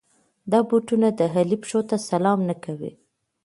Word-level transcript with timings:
دا 0.51 0.59
بوټونه 0.69 1.07
د 1.19 1.21
علي 1.33 1.57
پښو 1.63 1.79
ته 1.89 1.95
سلام 2.09 2.39
نه 2.49 2.55
کوي. 2.63 2.91